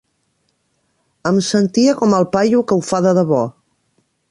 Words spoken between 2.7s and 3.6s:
que ho fa de debò.